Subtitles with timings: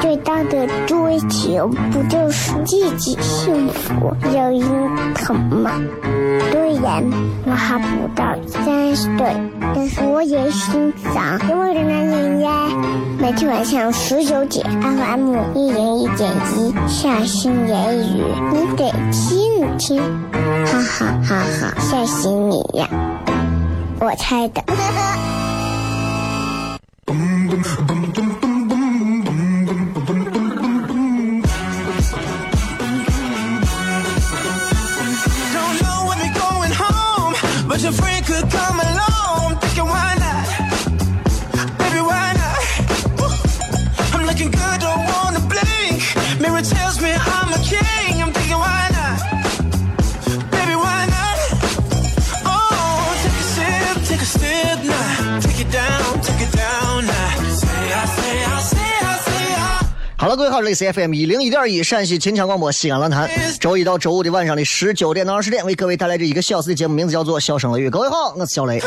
[0.00, 5.72] 最大的追求不就是自己幸福、有人疼吗？
[6.50, 7.04] 虽然
[7.44, 9.36] 我还不到三十岁，
[9.74, 12.68] 但是我也心脏因为的男人呀。
[13.18, 20.00] 每天晚上十九点，FM 一零一点一，下心言语，你得听听，
[20.64, 22.88] 哈哈哈哈，吓死你呀！
[24.00, 24.62] 我猜的。
[37.82, 39.07] Your friend could come along.
[60.20, 63.30] 好了，各位好，这里是 FM 一零一点一陕西秦腔广播西安论坛，
[63.60, 67.86] 周一到周五的晚上的十九点到二十点，为各位带来这一个小时的节目，名字叫做《笑声雷雨》。
[67.90, 68.82] 各位好，我是小雷。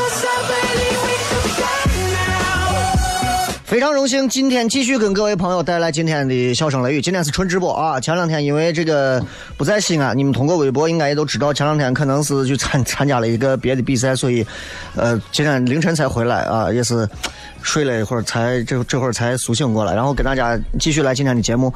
[3.71, 7.01] 非常荣幸，今天继续跟各位朋友带来今天的笑声雷雨。
[7.01, 8.01] 今天是纯直播啊！
[8.01, 14.45] 前两天因为这个不在西安，你们通过微博应该也都知道，前两天可能是去参参加了一个别的比赛，所以
[14.97, 17.07] 呃，今天凌晨才回来啊，也是
[17.61, 21.73] 睡了一会儿才这这会儿才苏醒过来，然后跟大家继续来今天的节目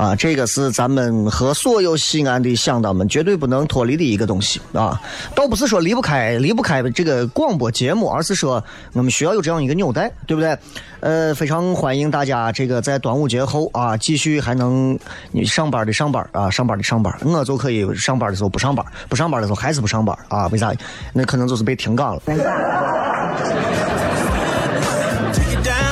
[0.00, 0.16] 啊。
[0.16, 5.00] 这个是咱们和所有西安的乡党们绝对不能脱离的一个东西啊，
[5.34, 8.62] 倒不是说离不开离不开这个广播节目，而是说
[8.92, 10.56] 我们需要有这样一个纽带，对不对？
[11.00, 14.98] 呃，非常欢迎大家这个在端午节后啊，继续还能
[15.32, 20.46] 你上班的上班啊，上班的上班，我就可以上班的时候不上班，不上班的时候还是不上班啊？
[20.48, 20.72] 为啥？
[21.12, 22.22] 那可能就是被停岗了。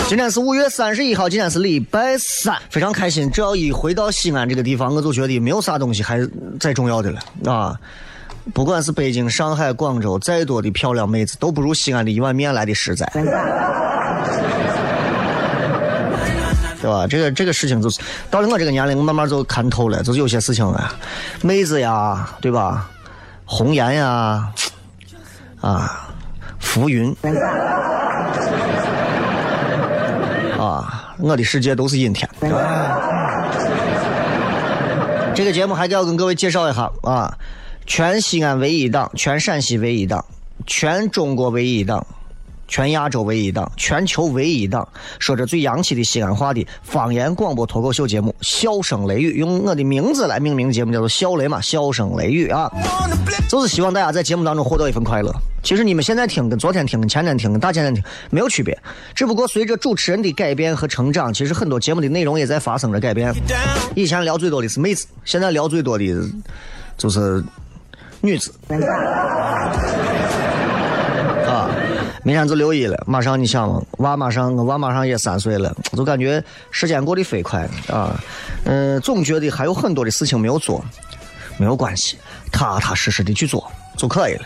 [0.08, 3.30] 今天是五月三十一号，今天是礼拜三，非常开心。
[3.30, 6.26] 只要一回到西安这个地方，我就觉得没有啥东西还
[6.58, 7.20] 再重要的了
[7.52, 7.78] 啊！
[8.54, 13.06] 不管是北京、上海、广州，再多的漂亮妹子，都不如西安的一碗面来的实在，
[16.80, 17.06] 对吧？
[17.06, 20.94] 这个这个事情就是到了我这个年龄，我慢慢就看透了，就是有些事情啊，
[21.42, 22.88] 妹子呀，对吧？
[23.44, 24.48] 红颜呀，
[25.60, 26.08] 啊，
[26.58, 27.14] 浮云。
[30.58, 32.28] 啊，我的世界都是阴天。
[35.34, 37.38] 这个节目还得要跟各位介绍一下啊，
[37.86, 40.24] 全西安唯一档，全陕西唯一档，
[40.66, 42.04] 全中国唯一档，
[42.68, 44.86] 全亚洲唯一档，全球唯一档，
[45.18, 52.70] 说着最洋气的西安话的方言广播脱口秀节目《笑声雷雨》，用我的名字来命名节目，叫做“笑雷”嘛，“笑声雷雨”啊。
[53.48, 55.34] 就是希望大家在节目当中获得一份快乐。
[55.62, 58.78] 其实你们现在听跟昨天听、跟前天听、跟大前天听没有区别，
[59.14, 63.34] 只不过随着主持人的改变和成长，其实很多节目的内容也在发生着改变。
[63.96, 66.04] 以前聊最多的是妹子，现在聊最多的
[66.96, 67.42] 就是
[68.20, 68.52] 女子。
[72.22, 78.18] 明天就六一了，马上你想嘛，娃马上我娃马上也三岁了，就感觉时间过得飞快啊。
[78.64, 80.84] 嗯、总觉得还有很多的事情没有做，
[81.56, 82.16] 没有关系，
[82.50, 84.42] 踏踏实实的去做就可以了。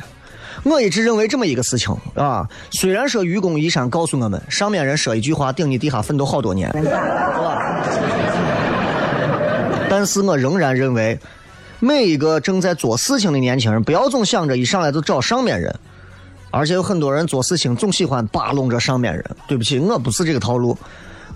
[0.65, 7.83] 我一直认为这么一个事情啊，虽然说愚公移山告诉我们，上面人说一句话，顶你底下奋斗好多年，是吧？
[9.91, 11.19] 但是我仍然认为，
[11.81, 15.75] 每一个正在做事情的年轻人，不要总想着一上来就找上面人，
[16.53, 19.25] 而且有很多人做事情总喜欢扒弄着上面人。
[19.49, 20.79] 对不起，我不是这个套路，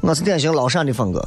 [0.00, 1.26] 我是典型老陕的风格。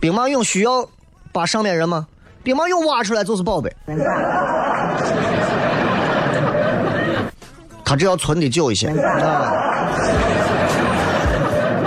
[0.00, 0.84] 兵马俑需要
[1.32, 2.06] 把上面人吗？
[2.42, 3.70] 兵马俑挖出来就是宝贝。
[7.84, 9.65] 他只要存的久一些 啊。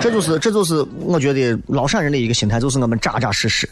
[0.01, 3.69] 这就是这就是我觉得老陕人的一个心态，就是我们扎扎实实，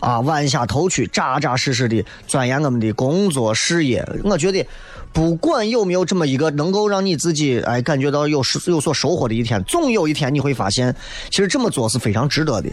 [0.00, 4.06] 啊，弯下头去扎扎实实的钻研我们的工作事业。
[4.24, 4.66] 我觉得，
[5.12, 10.94] 不管有没有这么一个能够让你自己哎感觉到有有所收获的一天，总有一天你会发现，
[11.30, 12.70] 其实这么做是非常值得的。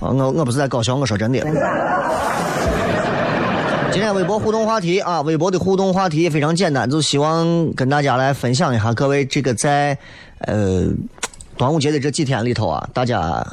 [0.00, 1.40] 啊，我我不是在搞笑，我说真的。
[3.92, 9.96] 今天微博互动话题啊，微博的互动话题也非常简单，就希望跟大家来分享一下各位这个在
[10.40, 10.84] 呃
[11.56, 13.46] 端午节的这几天里头啊，大家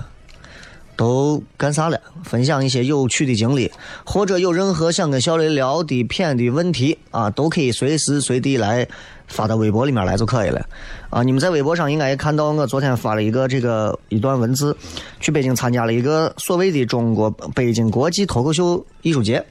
[0.96, 2.00] 都干啥了？
[2.24, 3.72] 分享一些有趣的经历，
[4.04, 8.88] 或者有任何想跟小雷聊的片的问题啊，都可以随时随地来
[9.28, 10.64] 发到微博里面来就可以了。
[11.10, 14.76] 啊，你们在微博上应该也看到我昨天发了一个这个一段文字，
[15.20, 19.44] 去北京参加了一个所谓的中国北京国际脱口秀艺术节。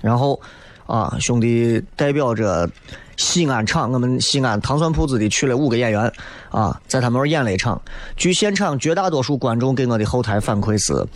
[0.00, 0.40] 然后，
[0.86, 2.68] 啊，兄弟代表着
[3.16, 6.12] 西安场，我们西安糖蒜铺子的去了五个演员，
[6.50, 7.80] 啊，在他们那儿演了一场。
[8.16, 11.06] 据现场绝大多数观众给我的后台反馈是，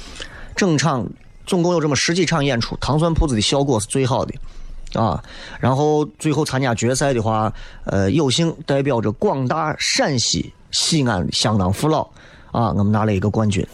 [0.55, 1.07] 整场
[1.47, 4.35] 总共有这么十几场演出，糖蒜铺子的效果是最好的，
[5.01, 5.23] 啊。
[5.59, 7.53] 然后最后参加决赛的话，
[7.85, 12.03] 呃，有幸代表着广大陕西西安相当父老，
[12.53, 13.67] 啊，我们拿了一个冠军。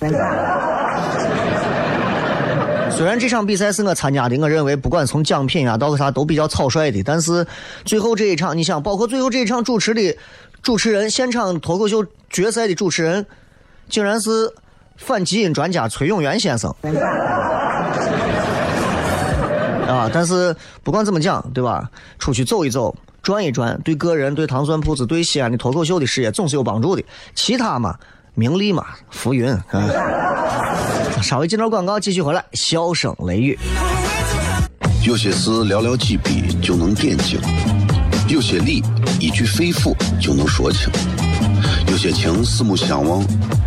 [2.96, 7.44] 虽然这场比赛是我参加的，我认为不管从奖品啊到啥都比较草率的，但是
[7.84, 10.16] 最后这一场，你想，包括最后这一场主持的
[10.62, 13.26] 主持人，现场脱口秀决赛的主持人，
[13.88, 14.52] 竟然是
[14.96, 16.72] 反基因专家崔永元先生。
[19.88, 20.08] 啊！
[20.12, 21.90] 但是不管怎么讲，对吧？
[22.18, 27.02] 出去走一走，转一转，对个人、对糖蒜铺子、对西安的脱口秀的事业总是有帮助的。
[27.34, 27.98] 其他嘛。
[28.34, 31.22] 名利嘛，浮云 啊。
[31.22, 32.44] 稍微接段广告，继续回来。
[32.54, 33.58] 笑声雷雨。
[35.04, 37.40] 有些事寥寥几笔就能点睛，
[38.28, 38.82] 有些理
[39.18, 40.88] 一句肺腑就能说清，
[41.88, 43.24] 有些情四目相望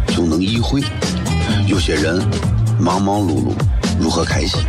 [0.07, 0.81] 就能意会，
[1.67, 2.25] 有些人
[2.79, 3.53] 忙忙碌碌
[3.99, 4.61] 如何开心？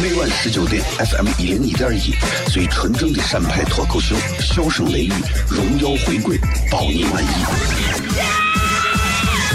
[0.00, 2.14] 每晚十九点，FM 一零一点一，
[2.50, 5.12] 最纯正的陕派脱口秀，笑声雷雨，
[5.48, 6.38] 荣耀回归，
[6.70, 8.45] 保你满意。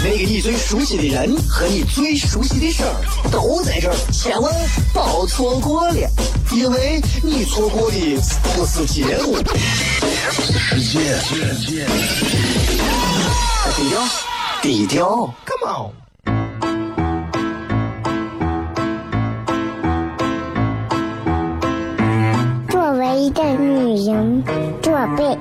[0.04, 4.52] 那个你最熟悉的人和你最熟悉的事儿都在这儿，千万
[4.92, 6.10] 别错过了，
[6.50, 7.96] 因为你错过的
[8.42, 9.36] 不是节目，
[10.76, 10.80] 是时
[11.60, 11.86] 间。
[13.76, 14.02] 低调，
[14.60, 16.11] 低调，Come on。
[23.14, 24.42] 一个女人，
[24.80, 25.38] 做背。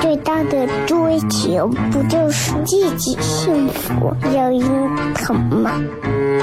[0.00, 5.72] 最大的追求不就是自己幸福、有人疼吗？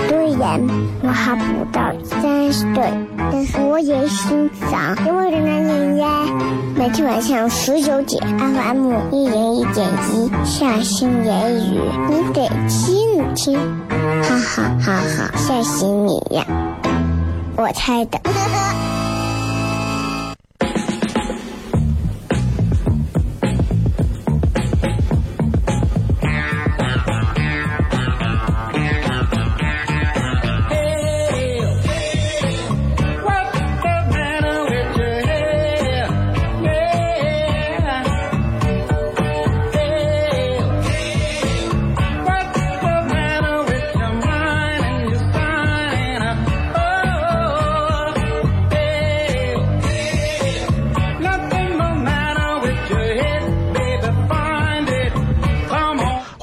[0.08, 0.62] 虽然
[1.02, 2.84] 我还不到三十岁，
[3.32, 6.08] 但是我也心脏因为的男人呀。
[6.76, 11.80] 每天晚上十九点，FM 一零一点一，下心言语，
[12.10, 13.58] 你得听听，
[14.22, 16.46] 哈哈哈哈，吓死你呀！
[17.56, 18.20] 我猜的。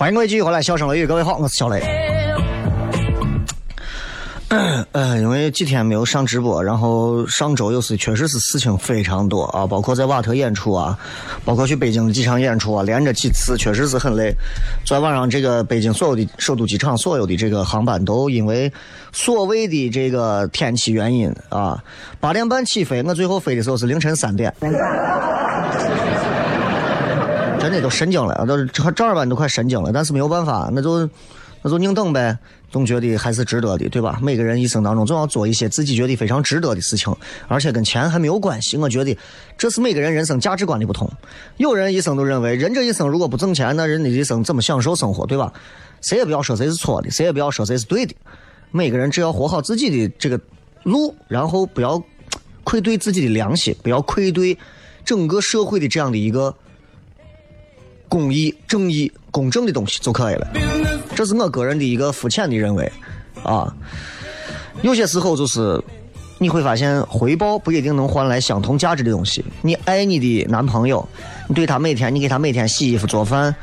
[0.02, 1.80] 欢迎各位继续回来，笑声雷雨，各位好，我是小雷。
[4.90, 10.98] 呃，因为几天没有上直播，然后上周又是确实是事情非常多啊，包括在瓦特演出啊，
[11.44, 14.34] 包括去北京的几场演出啊，连着几次确实是很累。
[14.84, 18.72] 昨天晚上这个北京所有的首都机场所有的这个航班都因为
[19.12, 21.80] 所谓的这个天气原因啊，
[22.18, 24.52] 八点半起飞，我最后飞的时候是凌晨三点。
[27.62, 31.08] 真的都神经了，都正儿八经都快神经了，但是没有办法，那就
[31.62, 32.36] 那就硬等呗。
[32.70, 34.18] 总觉得还是值得的，对吧？
[34.22, 37.14] 每个人一生当中总要做一些自己觉得非常值得的事情，
[37.46, 38.78] 而且跟钱还没有关系。
[38.78, 39.14] 我觉得
[39.58, 41.06] 这是每个人人生价值观的不同。
[41.58, 45.52] 有人一生都认为，人这一生如果不挣钱，那人的一生怎么享受生活，对吧？
[46.00, 48.14] 谁也不要说谁是错的，谁也不要说谁是对的。
[48.70, 50.40] 每个人只要活好自己的这个
[50.84, 52.02] 路，然后不要
[52.64, 54.56] 愧对自己的良心，不要愧对
[55.04, 56.54] 整个社会的这样的一个。
[58.12, 60.46] 公益、正义、公正的东西就可以了，
[61.14, 62.92] 这是我个人的一个肤浅的认为，
[63.42, 63.74] 啊，
[64.82, 65.82] 有些时候就是
[66.36, 69.42] 你会发现回报不一定能换来相同价值的东西。
[69.62, 71.08] 你爱你的男朋友，
[71.48, 73.56] 你对他每天，你给他每天洗衣服、做饭，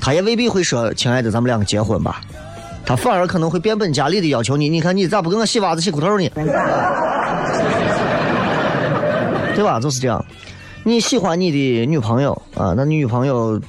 [0.00, 2.20] 他也未必会说：“亲爱的，咱们两个结婚吧。”
[2.86, 6.28] 他反而可能会变本加厉的要求你：“你看你咋不给我洗袜子、洗裤头呢？”
[9.56, 9.80] 对吧？
[9.80, 10.24] 就是这样。
[10.84, 13.60] 你喜欢你的女朋友啊，那你女朋友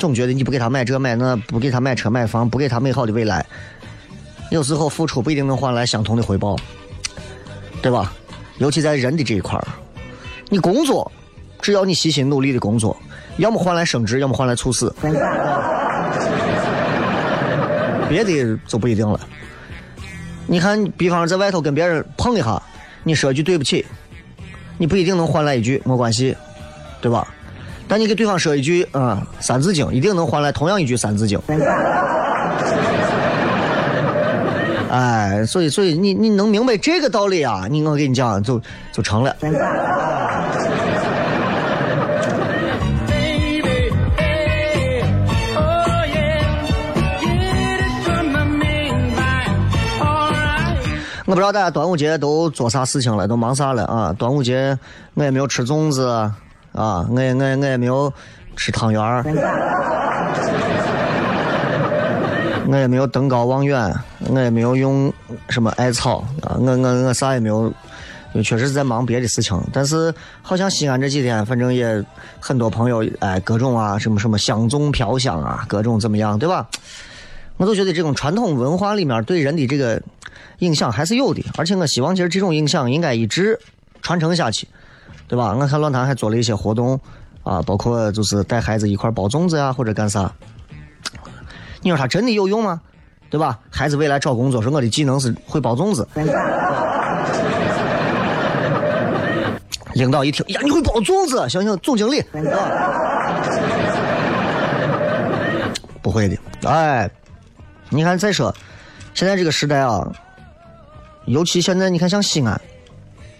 [0.00, 3.44] 总觉得你不给他买这买那，不给他买车买房，不给他美好的未来，
[4.50, 6.56] 有时候付出不一定能换来相同的回报，
[7.82, 8.10] 对吧？
[8.56, 9.68] 尤其在人的这一块儿，
[10.48, 11.12] 你工作，
[11.60, 12.96] 只要你细心努力的工作，
[13.36, 14.90] 要么换来升职，要么换来猝死，
[18.08, 19.20] 别的就不一定了。
[20.46, 22.62] 你看，比方在外头跟别人碰一下，
[23.04, 23.84] 你说句对不起。
[24.78, 26.34] 你不一定能换来一句没关系，
[27.02, 27.28] 对吧？
[27.90, 31.36] 但你给对方说一句啊《三字经》，一定能换来同样一句《三字经》。
[34.88, 37.66] 哎，所以所以你你能明白这个道理啊？
[37.68, 39.34] 你我跟你讲，就就成了。
[51.26, 54.12] 我不知道大家端午节都做啥事情了，都忙啥了啊？
[54.12, 54.76] 端午节
[55.14, 56.30] 我也没有吃粽子
[56.72, 58.12] 啊，我也我也我也没有
[58.56, 59.24] 吃汤圆儿，
[62.68, 63.92] 我也没有登高望远，
[64.28, 65.12] 我也没有用
[65.48, 67.72] 什么艾草啊，我我我啥也没有，
[68.34, 69.60] 确实是在忙别的事情。
[69.72, 72.04] 但是好像西安这几天，反正也
[72.38, 76.68] 很多朋友哎，各种啊什么什么香粽飘香啊，各种怎么样，对吧？
[77.56, 80.00] 我就觉得这种传统文化里面对人的这个
[80.60, 83.58] 影响还是有的，而且我希望其实这种影响应该一直
[84.00, 84.66] 传承下去，
[85.30, 85.54] 对吧？
[85.56, 86.98] 我看论坛还做了一些活动
[87.44, 90.28] 啊，包括就是带孩子一块包粽子呀，或者干啥。
[91.82, 92.80] 你说他真的有用吗？
[93.30, 93.56] 对吧？
[93.70, 96.04] 孩子未来找工作说我的技能是会包粽子，
[99.92, 101.48] 领导一听呀，你会包粽子？
[101.48, 102.20] 想想总经理，
[106.02, 106.36] 不会的，
[106.68, 107.08] 哎。
[107.88, 108.52] 你看，再说，
[109.14, 110.12] 现在这个时代啊，
[111.26, 112.60] 尤其现在你看，像西安，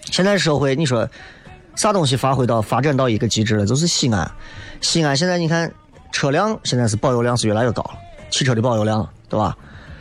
[0.05, 1.09] 现在社会，你说
[1.81, 4.31] 啥东西发挥到发展到一个极致了，就是西安。
[4.83, 5.73] 西安现在你看，
[6.13, 7.93] 车辆现在是保有量是越来越高了，
[8.29, 9.57] 汽车的保有量，对吧？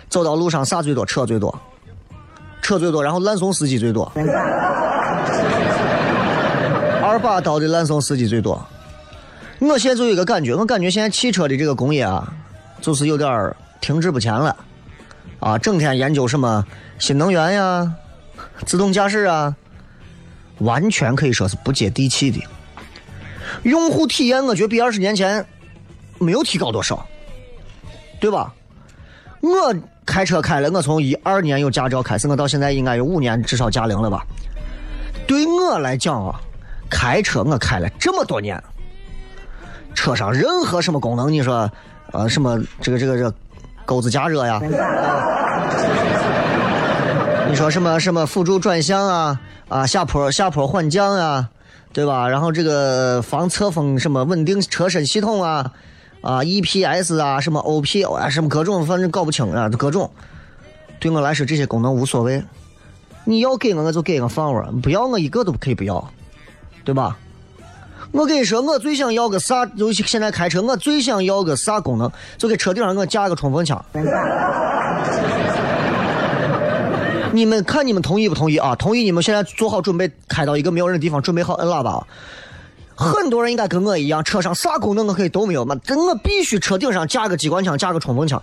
[0.09, 1.05] 走到路上啥最多？
[1.05, 1.57] 车最多，
[2.61, 4.11] 车最多，然后烂怂司机最多，
[7.01, 8.61] 二把刀的烂怂司机最多。
[9.59, 12.27] 我现在就有一个感觉，我感觉现在汽车的这个工业啊，
[12.81, 13.55] 就是有点。
[13.79, 14.53] 停滞不前了，
[15.39, 16.65] 啊，整天研究什么
[16.97, 17.89] 新能源呀、
[18.65, 19.55] 自动驾驶啊，
[20.59, 22.41] 完全可以说是不接地气的。
[23.63, 25.45] 用户体验，我觉得比二十年前
[26.17, 27.05] 没有提高多少，
[28.19, 28.53] 对吧？
[29.41, 29.73] 我
[30.05, 34.25] 开车开了，我从一二年有驾照开始，我到现在应该有五年至少驾龄了吧？
[35.27, 36.39] 对我来讲啊，
[36.89, 38.61] 开车我开了这么多年，
[39.93, 41.71] 车上任何什么功能，你说，
[42.11, 43.33] 呃，什么这个这个这。
[43.85, 44.61] 钩子加热呀，
[47.49, 51.49] 你说什么什么辅助转向啊啊下坡下坡缓降啊，
[51.91, 52.29] 对吧？
[52.29, 55.71] 然后这个防侧风什么稳定车身系统啊
[56.21, 60.11] 啊 EPS 啊什么 OP 啊什么各种反正搞不清啊各种，
[60.99, 62.43] 对我来说这些功能无所谓，
[63.25, 66.07] 你要给我我就给个放窝，不要我一个都可以不要，
[66.85, 67.17] 对吧？
[68.11, 69.67] 我跟你说，我最想要个啥？
[69.75, 72.11] 尤其现在开车，我最想要个啥功能？
[72.37, 73.83] 就给车顶上给我加个冲锋枪。
[77.31, 78.75] 你们看，你们同意不同意啊？
[78.75, 82.05] 同意，你们现在做好准备，开到一个没有人的地方，准备好摁喇叭。
[82.95, 88.41] 很多人应该跟我一样，车上啥功能我可以都没有嘛，真我必须车顶上架个机关枪，架个冲锋枪。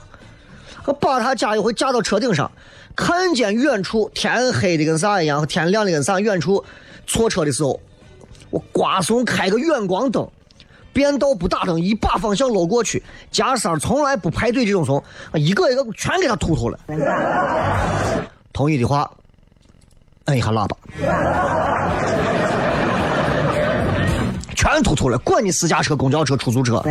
[0.85, 2.51] 我把它加一回，架到车顶上，
[2.95, 6.65] 看见远处天黑的跟啥一样，天亮的跟啥，远处
[7.07, 7.81] 错车的时候。
[8.51, 10.27] 我刮怂开个远光灯，
[10.93, 13.03] 变道不打灯，一把方向搂过去，
[13.33, 15.03] 加塞从来不排队这种怂，
[15.35, 16.79] 一个一个全给他突突了。
[18.57, 19.11] 同意的话，
[20.25, 20.75] 摁一下喇叭，
[24.55, 26.83] 全突突了，管你私家车、公交车、出租车，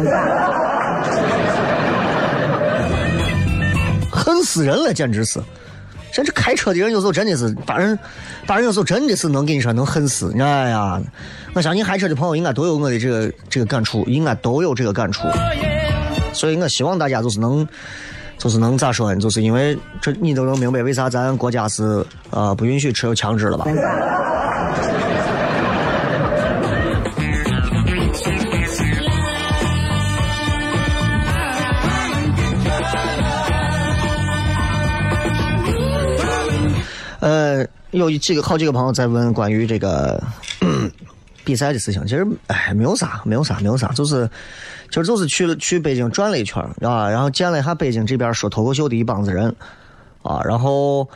[4.12, 5.41] 恨死人了，简直是。
[6.12, 7.98] 甚至开车的人有时候真的是，把人，
[8.45, 10.31] 把人有时候真的是能跟你说能恨死。
[10.39, 11.01] 哎呀，
[11.55, 15.24] 我相信开车的朋友应该都有我的这个这个感触，应该都有这个感触。
[16.31, 17.67] 所以我希望大家就是能，
[18.38, 19.20] 就是能咋说呢？
[19.20, 23.65] 就是因为这你都能明白为啥咱国家是呃不允许持有枪支了吧？
[37.22, 40.22] 呃，有几个好几个朋友在问关于这个
[41.44, 44.30] 比赛的事情，其实哎，没有啥，没有啥，没有啥，就是
[44.89, 49.56] 其实就是去了去北京转了一圈啊，然后见了一下北京这边说脱口秀的一帮子人
[50.24, 51.08] 啊，然后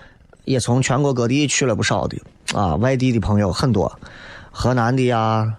[0.45, 2.17] 也从全国各地去了不少的
[2.53, 3.99] 啊，外地的朋友很多，
[4.51, 5.53] 河南的呀，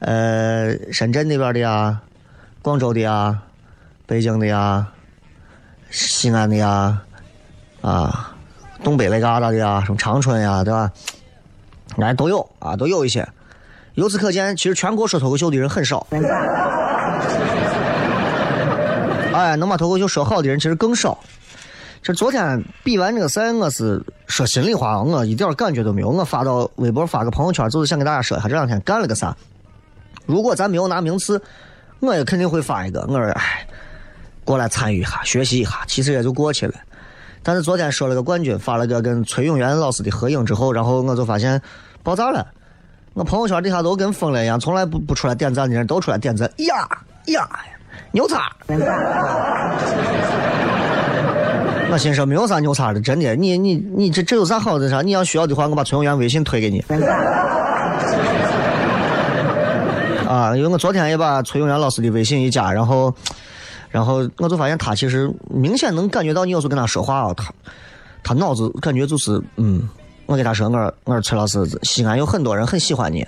[0.00, 2.00] 呃，深圳那边的呀，
[2.60, 3.40] 广州的呀，
[4.06, 4.86] 北京的呀，
[5.90, 7.00] 西安的呀，
[7.80, 8.36] 啊，
[8.82, 10.90] 东北那旮瘩的呀，什么长春呀，对吧？
[11.98, 13.26] 哎，都有啊，都有一些。
[13.94, 16.06] 由此可见，其实全国说脱口秀的人很少。
[19.34, 21.18] 哎，能把脱口秀说好的人其实更少。
[22.02, 26.08] 这昨天比完这个赛，我是说心里话，我一点感觉都没有。
[26.08, 29.36] 我发到微博，发个朋友圈，就是想给大家说一下这两天干了个啥。
[30.24, 31.40] 如果咱没有拿名次，
[32.00, 33.00] 我也肯定会发一个。
[33.08, 33.66] 我说，哎，
[34.44, 36.74] 过来参与一下，学习一下，其实也就过去了。
[37.42, 41.60] 但是昨天说了个冠军，发了个跟崔永元老师的合影之后，然后我就发现
[42.02, 42.46] 爆炸了。
[43.14, 46.88] 我朋友圈底下都跟疯了一样，从来不不出来点赞的人都出来点赞，呀
[47.32, 47.48] 呀，
[48.12, 48.50] 牛叉！
[51.90, 55.00] 我心说没有啥牛叉的，真的，你你你这这有啥好的啥？
[55.00, 56.84] 你要需要的话，我把崔永元微信推给你。
[60.28, 63.14] 啊，因为我昨天也把崔永元老师的微信一加，然后，
[63.88, 67.52] 然后我就发现他其实明显能感觉到你有时候跟他说话啊，他
[68.22, 69.88] 他脑子感觉就是嗯。
[70.26, 73.26] 我给他说，我说我说崔老师，西安有很多人很喜欢你，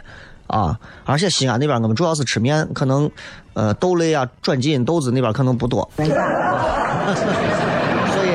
[0.50, 3.10] 啊，而且西安那边我们主要是吃面，可能
[3.54, 5.88] 呃豆类啊、转基因豆子那边可能不多。
[5.96, 6.06] 所
[8.26, 8.28] 以，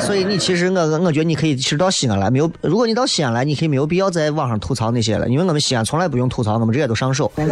[0.00, 7.30] 所以你其实我我觉得你可以其实到西安来，没有，如果你到西安来，你可以没有必要在网上吐槽那些了，因为我们西安从来不用吐槽，我们直接都上手。
[7.38, 7.46] 啊，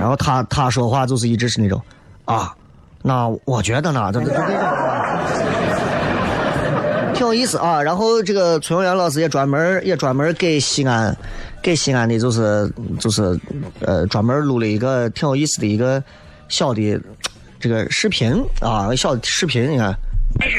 [0.00, 1.80] 然后他他说话就是一直是那种，
[2.24, 2.54] 啊，
[3.02, 4.44] 那我觉得呢，这这这种。
[7.18, 11.14] 挺有意思啊，然后这个崔永元老师也专门也专门给西安，
[11.60, 13.36] 给西安的就是就是
[13.80, 16.00] 呃专门录了一个挺有意思的一个
[16.48, 17.00] 小的
[17.58, 19.92] 这个视频啊，小的视频你看。
[20.38, 20.58] 开始，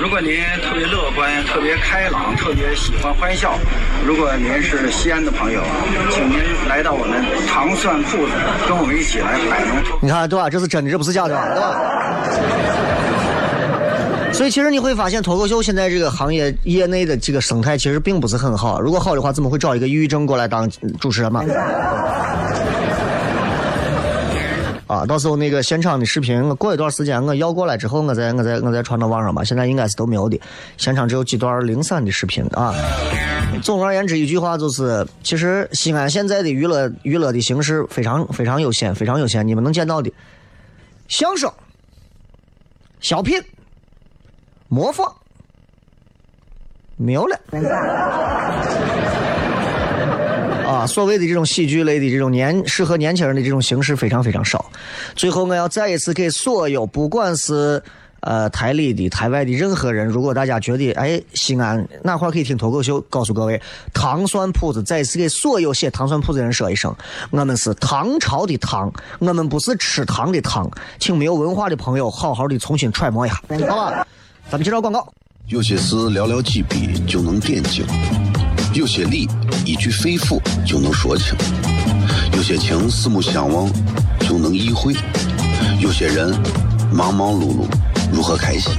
[0.00, 3.58] 如果您特别乐观、特别开朗、特别喜欢欢笑，
[4.06, 5.60] 如果您是西安的朋友，
[6.10, 8.32] 请您来到我们糖蒜铺子，
[8.66, 9.76] 跟我们一起来摆弄。
[10.00, 10.48] 你看对吧？
[10.48, 12.85] 这是真的，这不是假的，对吧？
[14.36, 18.78] 所以其实你会发现，脱口秀现在这个行业业内的这个生态其实并不是很好。
[18.78, 20.70] 如果好的话，怎么会找一个抑郁症过来当
[21.00, 21.42] 主持人嘛？
[24.86, 29.42] 啊，到时候那个现场的视频，我过一段时间我要过来之后，我再我再我再传到网上吧。
[29.42, 30.38] 现在应该是都没有的，
[30.76, 32.74] 现场只有几段零散的视频啊。
[33.62, 39.48] 总而言之，一句话就是，其实西安现在的娱乐娱乐的形式非常非常有限，非常有限。
[39.48, 40.12] 你们能见到的
[41.08, 41.50] 相声、
[43.00, 43.42] 小品。
[44.68, 45.12] 模仿
[46.96, 47.38] 没有了
[50.66, 50.86] 啊！
[50.86, 54.64] 所谓的这种喜剧类的这种年适合年轻人的这种形式非常非常少。
[55.14, 57.80] 最后，我要再一次给所有不管是
[58.20, 63.60] 呃台里的、台外的任何人，如果大家觉得哎西安哪块可以听脱口秀，告诉各位，
[63.92, 66.92] 糖蒜铺子再一次给所有写糖蒜铺子的人说一声，
[67.30, 74.06] 我们是唐朝的唐，我们不是吃糖的糖，请没有文化的朋友好好的重新揣摩一下，好吧？
[74.48, 75.12] 咱们接着广告。
[75.48, 77.84] 有些事寥寥几笔就能点睛，
[78.74, 79.28] 有些理
[79.64, 81.34] 一句肺腑就能说清，
[82.32, 83.68] 有些情四目相望
[84.20, 84.94] 就能意会，
[85.80, 86.32] 有些人
[86.92, 87.66] 忙忙碌碌
[88.12, 88.72] 如何开心？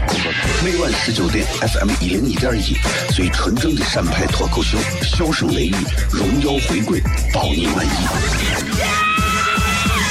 [0.64, 2.76] 每晚十九点，FM 一零一点一，
[3.14, 5.76] 最纯正的陕派脱口秀，笑声雷雨，
[6.12, 7.02] 荣耀回归，
[7.34, 9.07] 保你满意。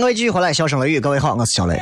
[0.00, 1.78] 各位继续回来，笑声雷雨，各位好，我是小雷。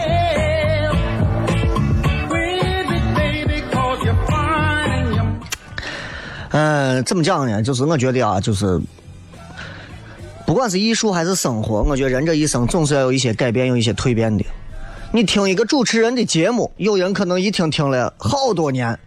[6.50, 7.62] 嗯，怎么讲呢？
[7.62, 8.80] 就是我觉得啊，就是
[10.44, 14.44] 不管是艺术还是生活，我觉得人这一生总是要有一些改变，有一些蜕变的。
[15.12, 18.98] 你听一个主持人的节目，有人可能一听听了好多年，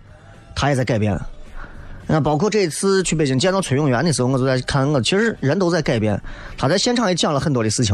[0.56, 1.19] 他也在改变。
[2.08, 6.19] 那包括这次去北京见到崔永元的时候，我就在看，我其实人都在改变。
[6.58, 7.93] 他在现场也讲了很多的事情，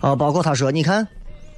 [0.00, 1.06] 啊，包括他说，你看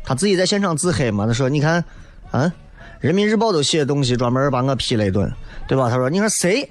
[0.05, 1.85] 他自己在现场自黑嘛，他说，你看，
[2.31, 2.53] 啊，
[3.01, 5.31] 人民日报都写东西专门把我批了一顿，
[5.67, 5.91] 对吧？
[5.91, 6.69] 他说，你说谁，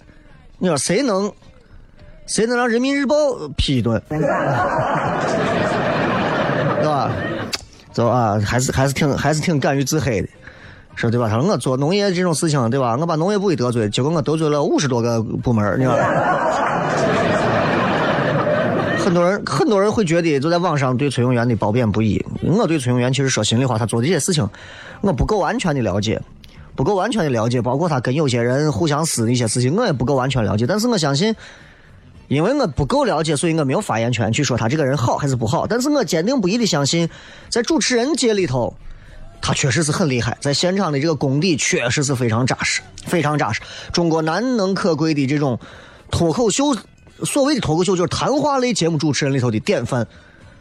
[0.57, 1.31] 你说谁能，
[2.25, 3.15] 谁能让人民日报
[3.55, 4.19] 批一顿， 对
[6.85, 7.11] 吧？
[7.91, 10.27] 走啊，还是还是挺还是挺敢于自黑的。
[10.95, 11.29] 说对吧？
[11.29, 12.97] 他说我做农业这种事情，对吧？
[12.99, 16.03] 我把农业部给得罪，结果我得罪了五十多个部门，你知道吧？
[19.07, 22.21] 很多人很多人会觉得，就在网上对崔永元的褒贬不一。
[22.43, 24.45] 我对崔永元其实说心里话，他做的这些事情，
[24.99, 26.21] 我不够完全的了解，
[26.75, 30.67] 不够完全的了解，包括他跟有些人互相撕的一些事情，我也不够完全了解。
[30.67, 31.33] 但是我相信，
[32.27, 35.65] 因为我不够了解，所以我没有发言权去说他这个人好还是不好。
[35.65, 37.09] 但是我坚定不移的相信，
[37.47, 38.75] 在主持人界里头。
[39.39, 43.61] 他确实是很厉害，在现场的这个功底确实是非常扎实，非常扎实。
[43.93, 45.57] 中国难能可贵的这种
[46.09, 46.75] 脱口秀，
[47.23, 50.07] 所谓的脱口秀就是谈话类节目主持人里头的典范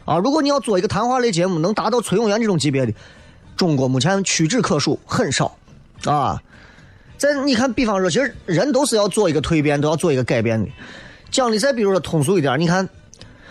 [0.05, 0.17] 啊！
[0.17, 2.93] 如果你要做一个谈话类节目，能达到崔永元这种级别的，
[3.55, 5.57] 中国目前屈指可数，很少
[6.05, 6.41] 啊。
[7.17, 10.69] 在你看，比方说，其实人都是要做一个蜕变，都要做一个改变的。
[11.29, 12.87] 讲的再比如说通俗一点，你看。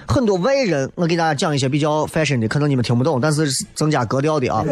[0.09, 4.63] 很多外人，我给大家讲一些比较 fashion 的，可能你们听不懂，但是增加格调的啊。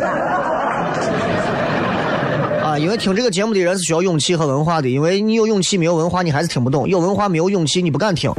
[2.79, 8.31] 因为听这个节目的人是需要勇气和文化的，因为你有勇气没有文化，你还是听不懂；有文化没有勇气，你不敢听。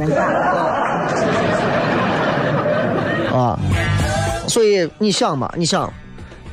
[3.32, 3.58] 啊，
[4.48, 5.92] 所以你想嘛，你想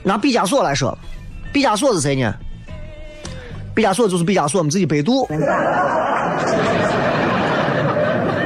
[0.04, 0.98] 拿毕加索来说，
[1.52, 2.34] 毕加索是谁呢？
[3.74, 5.28] 毕加索就是毕加索，我们自己百度。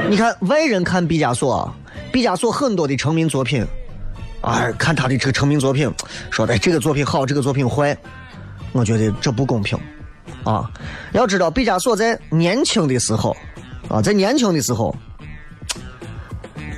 [0.08, 1.70] 你看外人看毕加索。
[2.10, 3.62] 毕加索很多的成名作品，
[4.40, 5.92] 啊，看他的这个成名作品，
[6.30, 7.94] 说的这个作品好，这个作品坏，
[8.72, 9.78] 我觉得这不公平，
[10.44, 10.70] 啊，
[11.12, 13.36] 要知道毕加索在年轻的时候，
[13.88, 14.94] 啊，在年轻的时候，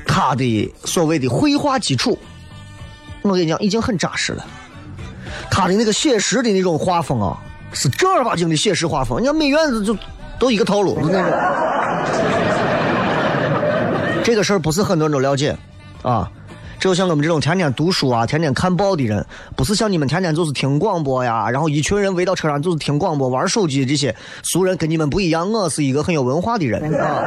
[0.06, 2.18] 他的所谓的绘画基础，
[3.22, 4.44] 我跟你讲已经很扎实了，
[5.50, 7.38] 他的那个写实的那种画风啊，
[7.72, 9.96] 是正儿八经的写实画风，你看美院子就
[10.38, 11.24] 都一个套路，那种。
[14.22, 15.56] 这个事儿不是很多人都了解，
[16.02, 16.30] 啊，
[16.80, 19.22] 只有像我们这种天天读书啊、天天看报的人，
[19.54, 25.52] 不是像你们天天就是听广播呀，然后一群人围到车上就是听广播、玩手机这些俗人，跟你们不一样。
[25.52, 27.22] 我是一个很有文化的人，啊，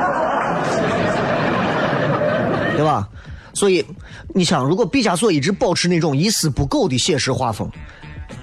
[2.75, 3.07] 对吧？
[3.53, 3.85] 所以
[4.33, 7.69] 你想，如果毕加索一直保持那种一丝不苟的写实画风，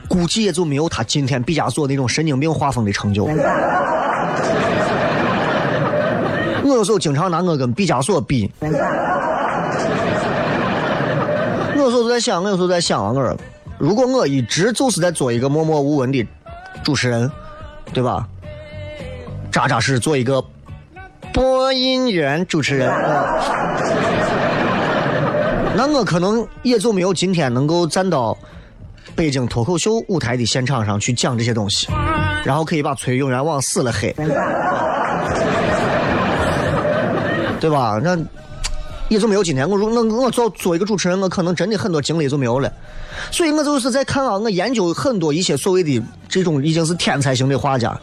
[0.08, 3.24] 估计也就没有他今天毕加索那种神经病画风的成就。
[6.62, 8.68] 我有时候经常拿我跟毕加索比，我
[11.80, 13.34] 我有时候在想，我有时候在想啊，我说，
[13.78, 16.26] 如果我一直就是在做一个默默无闻的
[16.84, 17.30] 主持人，
[17.94, 18.28] 对吧？
[19.50, 20.44] 扎扎实实做一个
[21.32, 22.92] 播音员主持人，
[25.74, 28.36] 那我可能也就没有今天能够站到
[29.16, 31.88] 北京脱口秀舞台的现场上去讲这些东西，
[32.44, 34.14] 然后可以把崔永元往死了黑。
[37.58, 37.98] 对吧？
[38.02, 38.18] 那
[39.10, 39.68] 也就没有今天。
[39.68, 42.72] 我如那我做做一个主持人，我可能真的很多精力就没有了。
[43.32, 48.00] 所以我就是在看啊，我研究很多一些所谓的这种已经是天才型的画家。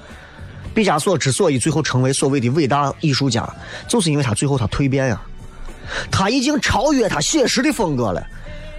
[0.75, 3.49] 毕加索之所以最后成为所谓的伟大艺术家，
[3.87, 5.21] 就是因为他最后他蜕变呀，
[6.11, 8.21] 他已经超越他写实的风格了。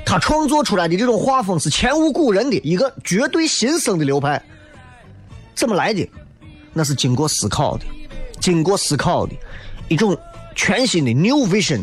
[0.05, 4.41] 他创作出来的这种画风是前无古人的一个绝对新生的流派。
[5.55, 6.07] 怎么来的？
[6.75, 7.85] 那是经过思考的，
[8.39, 9.33] 经过思考的
[9.89, 10.15] 一种。
[10.61, 11.81] 全新的 new vision，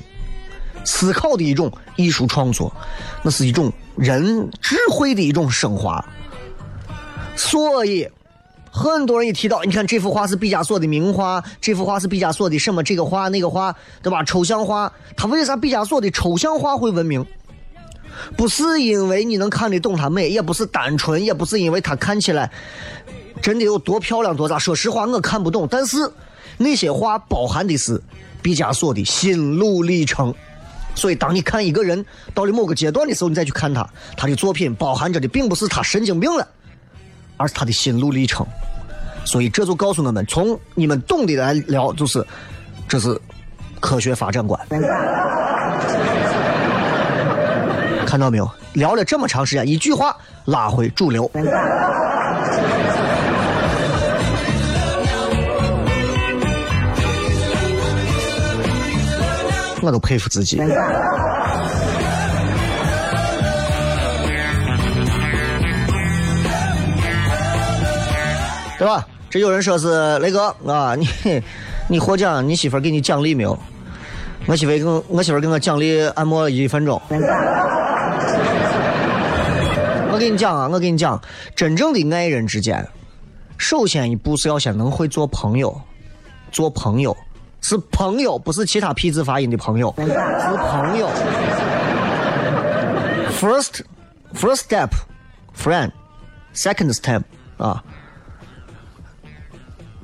[0.86, 2.72] 思考的一种艺术创作，
[3.24, 6.04] 那是一种人智慧的一种升华。
[7.36, 8.08] 所以，
[8.72, 14.24] 很多人一提到，你看这幅画是毕加索的名画，这幅画是毕加索的什么这个画那个画，对吧？
[14.24, 17.26] 抽象画，他为啥毕加索的抽象画会闻名？
[18.38, 22.50] 不是因为你能看得懂它美，也不是单纯，也不是因为它看起来
[23.42, 24.58] 真的有多漂亮多咋。
[24.60, 25.98] 说实话，我看不懂，但是
[26.58, 28.02] 那些画包含的是。
[28.42, 30.32] 毕加索的心路历程，
[30.96, 32.04] 所以当你看一个人
[32.34, 36.48] 到了某个阶段的时候，你再去看他，他的作品包含着的并不是他神经病了，
[37.38, 38.44] 而是他的心路历程。
[39.26, 42.26] 所以这就告诉我们，从你们懂的来聊，就是
[42.88, 43.20] 这是
[43.80, 44.60] 科学发展观。
[48.06, 48.50] 看到没有？
[48.74, 51.30] 聊了这么长时间，一句话拉回主流。
[59.82, 60.58] 我都佩服自己。
[68.78, 69.08] 对吧？
[69.30, 71.08] 这有人说是雷哥啊，你
[71.88, 73.58] 你获奖，你媳妇给你奖励没有？
[74.48, 77.02] 我媳妇儿给我我媳妇给我奖励按摩一分钟。
[80.12, 81.20] 我跟你讲啊，我跟你讲，
[81.56, 82.88] 真正的爱人之间，
[83.58, 85.82] 首先一步是要先能会做朋友，
[86.52, 87.16] 做朋友
[87.68, 91.10] 是朋友，不是其他 P 字发音的朋友，是朋友。
[93.40, 93.82] First,
[94.36, 94.90] first step,
[95.58, 95.90] friend.
[96.54, 97.24] Second step,
[97.58, 97.84] 啊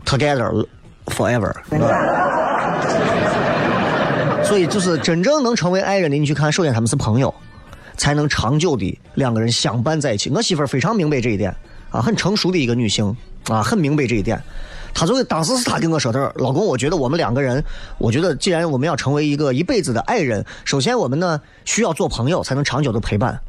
[0.03, 0.65] ，together
[1.05, 1.53] forever.
[4.43, 7.31] 所以就是真正能成为爱人的，你去看，首先他们是朋友，
[7.95, 10.31] 才能长久的两个人相伴在一起。
[10.31, 11.55] 我媳妇儿非常明白这一点
[11.91, 13.15] 啊，很成熟的一个女性
[13.47, 14.41] 啊，很明白这一点。
[14.93, 17.63] 他作为当时是他跟我说的，老公，我觉得我们两个人，
[17.97, 23.39] 我觉得既然我们要成为一个一辈子的爱人，首先我们呢需要做朋友，才能长久的陪伴。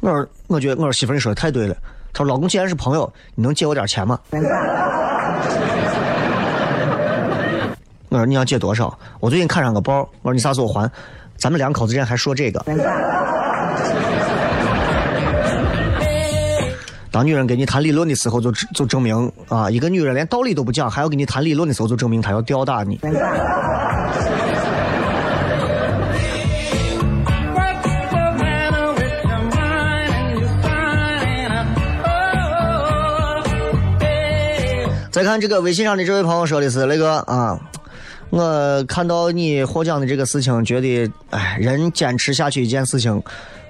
[0.00, 1.76] 我说，我觉得我说媳妇你说的太对了。
[2.12, 4.18] 她说，老公既然是朋友，你能借我点钱吗？
[8.08, 8.98] 我说你要借多少？
[9.20, 10.90] 我最近看上个包，我说你啥时候还？
[11.36, 12.62] 咱们两口子之间还说这个。
[17.12, 22.98] 当女人跟你谈理论的时候，就就证明啊，一个女人连道理都不讲，还要跟你谈理论的时候，就证明她要吊打你。
[35.10, 37.60] 再看这个微信上的这位朋友说的是那个啊，
[38.30, 43.22] 我看到你获奖的这个事情，觉得哎，人坚持下去一件事情，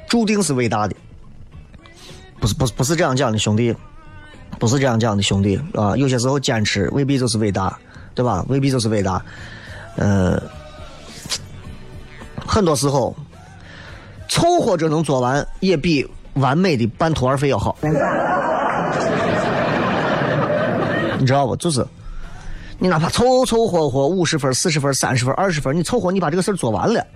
[0.09, 0.95] 注定是伟大的。
[2.43, 3.73] 不是不是不是这样讲的，兄弟，
[4.59, 5.97] 不是这样讲的，兄弟啊！
[5.97, 7.79] 有些时候坚持未必就是伟大，
[8.17, 8.45] 对吧？
[8.49, 9.25] 未必就是伟大。
[9.95, 10.43] 嗯、
[12.45, 13.15] 很多时候
[14.29, 17.77] 凑合着能做完，也比完美的半途而废要好。
[21.17, 21.55] 你知道不？
[21.55, 21.87] 就是
[22.81, 27.07] 你哪怕凑凑合合五十分、四十分、三十分、二十分，你凑合你把这个事儿做完了。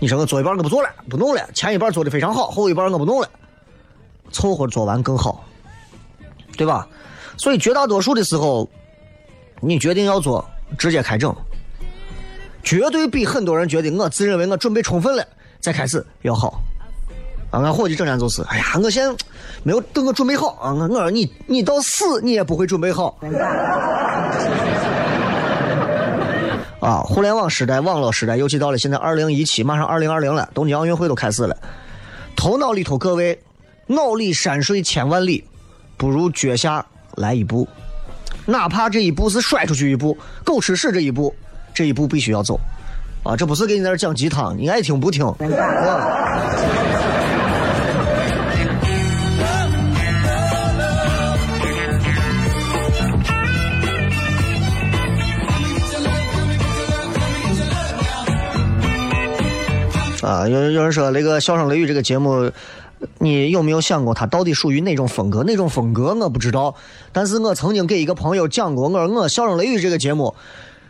[0.00, 3.28] 你说我做一半我不做了，不弄了，前一半做的非常好，后一半我不弄了，
[4.32, 5.44] 凑合做完更好，
[6.56, 6.86] 对吧？
[7.36, 8.68] 所以绝大多数的时候，
[9.60, 10.44] 你决定要做，
[10.76, 11.34] 直接开整，
[12.62, 15.24] 绝对比很多人觉得我自认为我准备充分了
[15.60, 16.60] 再开始要好。
[17.50, 19.24] 啊，俺伙计整天就是，哎呀，我现在
[19.62, 20.74] 没有等我准备好啊！
[20.74, 23.18] 我我说你你到死你也不会准备好。
[26.80, 31.56] 啊，互联网时代、网络时代，尤其到了现在二零一七，马上二零二零了，东京奥运会都开始了。
[32.36, 33.40] 头脑里头各位，
[33.88, 35.42] 脑里山水千万里，
[35.96, 36.84] 不如脚下
[37.16, 37.66] 来一步，
[38.44, 41.34] 哪怕这一步是摔出去一步，狗吃屎这一步，
[41.72, 42.60] 这一步必须要走。
[43.24, 45.26] 啊，这不是给你在这讲鸡汤，你爱听不听。
[45.26, 45.34] 啊
[60.20, 62.50] 啊，有有人说那个《笑声雷雨》这个节目，
[63.18, 65.42] 你有没有想过他到底属于哪种风格？
[65.44, 66.74] 哪种风格我不知道，
[67.12, 70.34] 但是我曾经给一个朋友讲过，我说我《笑声雷雨》这个节目，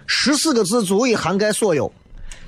[0.06, 1.92] 十四个字足以涵盖所有：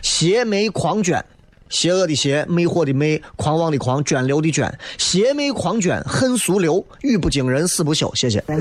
[0.03, 1.23] 邪魅狂狷，
[1.69, 8.11] 邪恶的邪，魅惑的魅，狂妄的狂，涓流的涓，邪魅狂狷，恨俗流，语不惊人死不休。
[8.15, 8.43] 谢谢。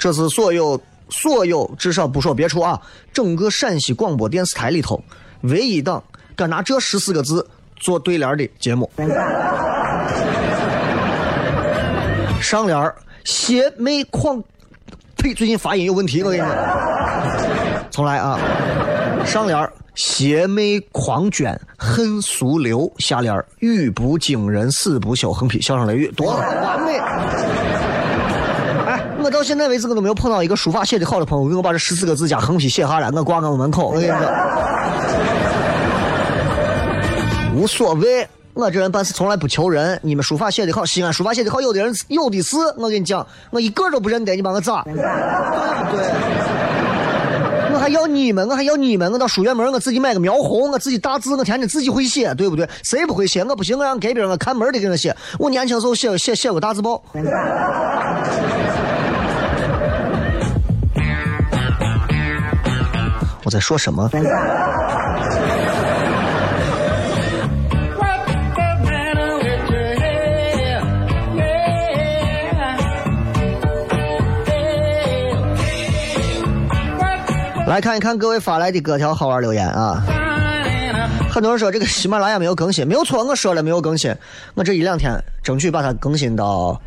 [0.00, 2.80] 这是所有所有，至少不说别处啊，
[3.12, 5.02] 整个陕西广播电视台里头
[5.42, 6.02] 唯一档
[6.38, 8.88] 敢拿这十四个字做对联的节目。
[12.40, 14.40] 上联儿邪魅狂，
[15.16, 16.48] 呸，最近发音有问题，我跟你说，
[17.90, 18.38] 重来啊。
[19.26, 26.98] 上联儿邪魅狂狷恨俗流，下联儿语不惊人死不休，横批笑声雷雨，多，完美。
[28.86, 33.88] 哎，我到现在为止我都没有碰到一个书法写的好的朋友，给我把这十四个字加横批写下来，我挂我门口。
[33.88, 34.16] 我跟你说，
[37.58, 39.98] 无所谓，我这人办事从来不求人。
[40.00, 42.56] 你们书法写的好，西安书法写的好，有的人有的是。
[42.76, 44.84] 我跟你讲，我一个都不认得，你把我咋？
[44.84, 44.94] 对？
[47.74, 52.68] 我还要你们，我还要你们，我到书院门我自己买个描红，我自己大字，我天天自己会写，对不对？
[52.84, 53.42] 谁不会写？
[53.42, 55.16] 我不行，我让隔壁我看门的给我写。
[55.36, 57.02] 我年轻时候写写写过大字报。
[63.42, 64.08] 我在说什么？
[77.68, 80.02] 来看一看各位发来的各条好玩留言啊！
[81.30, 84.10] 很多人说这个喜马拉雅没有更新，没有错，我说了没有更新，
[84.54, 86.80] 我这一两天争取把它更新到，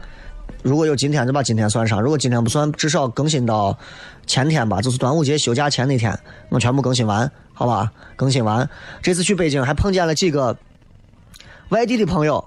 [0.63, 3.77] 如果有今天就把今天算上，如果今天不算，至少更新到
[4.25, 6.17] 前天吧，就是端午节休假前那天，
[6.49, 7.91] 我全部更新完，好吧？
[8.15, 8.67] 更新完。
[9.03, 10.57] 这次去北京还碰见了几个
[11.69, 12.43] 外地的朋友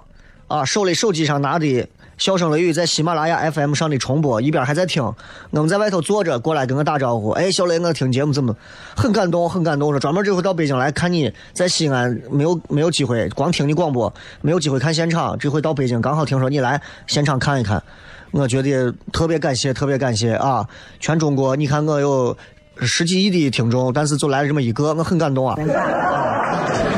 [0.48, 1.88] 啊，手里手机上拿的。
[2.16, 5.02] 笑声雷雨在喜马拉雅 FM 上的重播，一边还在听。
[5.50, 7.30] 我们在外头坐着，过来跟我打招呼。
[7.30, 8.54] 哎，小雷，我听节目怎么
[8.96, 9.90] 很感动，很感动。
[9.90, 15.36] 说专门这回到北京来看你，在西安没有没有机会，光听你广播，没有机会看现场。
[15.38, 17.82] 这回到北京，刚好听说你来现场看一看，
[18.30, 20.66] 我觉得特别感谢，特别感谢啊！
[21.00, 22.36] 全中国，你看我有
[22.80, 25.56] 十几亿的听众，但是就来了这么一个，我很感动啊。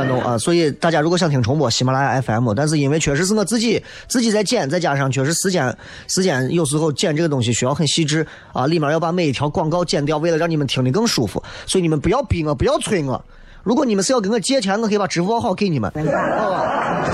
[0.00, 0.38] 很感动，啊！
[0.38, 5.76] 所以大家如果想听重播，喜马拉雅 FM，但是因为确实是我自己自己在剪，再加上确实时间
[6.08, 11.42] 时间有时候剪这个东西需要很细致啊，里面要把每一条广告剪掉，为了让你们听得更舒服。
[11.66, 13.22] 所以你们不要逼我，不要催我。
[13.62, 17.04] 如果你们是要跟我借钱，我可以把支付宝号给你们，好吧？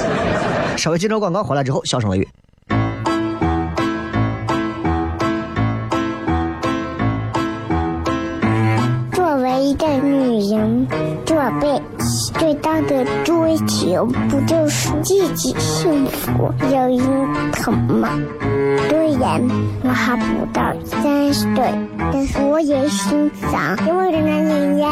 [0.77, 2.29] 稍微接着广告回来之后，笑声雷雨。
[9.12, 10.87] 作为一个女人，
[11.46, 11.80] 宝贝。
[12.40, 18.09] 最大的追求不就是自己幸福、有人疼吗？
[18.88, 19.40] 虽然
[19.85, 21.72] 我还不到三十岁，
[22.12, 24.88] 但是我也心脏因为的男人呀。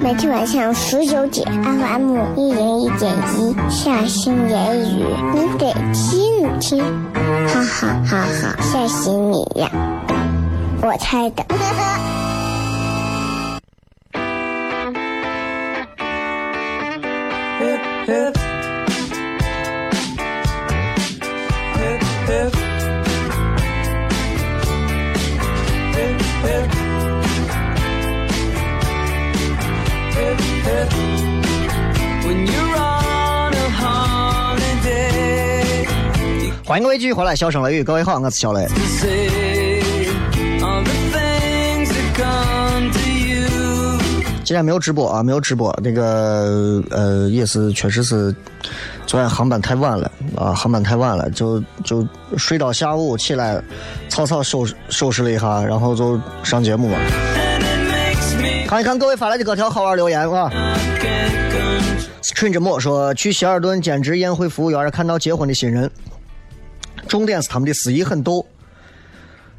[0.00, 6.84] 每天晚上十九点，FM 一零一点一，下心言语，你得听听，
[7.48, 9.68] 哈哈哈哈，吓死你呀！
[10.82, 11.44] 我猜的。
[36.64, 38.66] 欢迎各位继续回来，笑声雷雨，各位好，我是小雷。
[44.50, 45.72] 今天没有直播啊，没有直播。
[45.80, 48.34] 那个呃，也是，确实是
[49.06, 52.04] 昨天航班太晚了啊，航班太晚了，就就
[52.36, 53.62] 睡到下午起来，
[54.08, 56.98] 草草收拾收拾了一下，然后就上节目了。
[58.66, 60.50] 看一看各位发来的各条好玩留言啊。
[62.20, 65.88] 春之末说去希尔顿兼职宴会服务员，看到结婚的新人。
[67.06, 68.44] 重点是他们的司仪很逗，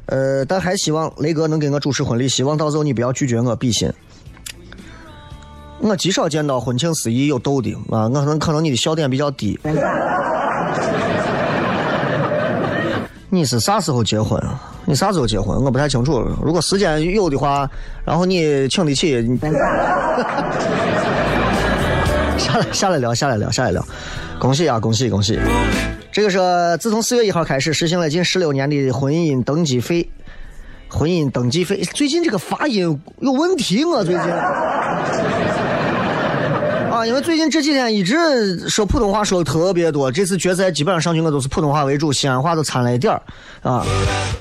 [0.04, 3.90] 呃，但还希望雷哥能给我主持婚礼，希望到时候你不要拒绝我，比心。
[5.82, 9.58] 我极少见到婚庆司仪有逗的啊，我可能可能你的笑点比较低。
[13.28, 14.40] 你是啥时候结婚？
[14.84, 15.60] 你啥时候结婚？
[15.60, 16.22] 我不太清楚。
[16.40, 17.68] 如果时间有的话，
[18.04, 19.20] 然后你请得起，
[22.38, 23.84] 下来下来聊，下来聊，下来聊。
[24.38, 25.36] 恭喜啊，恭喜恭喜！
[26.12, 26.38] 这个是
[26.78, 30.08] 自从四月一号开始实行了近十六年的婚姻登记费，
[30.88, 34.22] 婚姻登记费最近这个发音有问题，我最近
[37.06, 43.22] 因为最近这几天一直说普通话说的特别多，这次决赛基本上上去我都是普通话为主，西安话都掺了一点儿
[43.62, 43.84] 啊。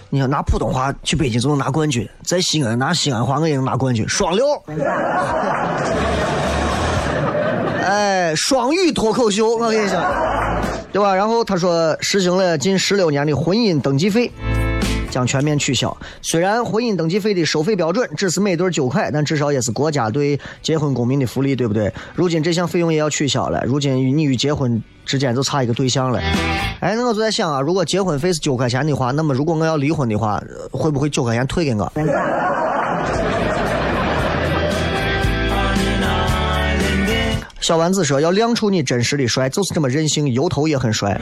[0.09, 4.45] 你看拿普通话去北京就能拿冠军，在西安拿西安话我也能拿冠军，双料。
[7.83, 10.03] 哎，双语脱口秀，我跟你讲。
[10.93, 11.15] 对吧？
[11.15, 14.29] 然后他说，实行了近十六年的婚姻登记费
[15.11, 15.95] 将全面取消。
[16.23, 21.93] 虽然婚姻登记费的收费标准只是每对九块，但至少也是国家对结婚公民的福利，对不对？
[22.15, 23.61] 如今这项费用也要取消了。
[23.65, 26.19] 如今你与结婚之间就差一个对象了。
[26.79, 31.91] 哎，那我就在想啊，如果结婚费是九块钱的话，那么如果我要离婚的话，会不会九块钱退给我？
[37.61, 41.15] 小丸子说：“要亮出你真实的帅，就是这么任性，油头也很帅。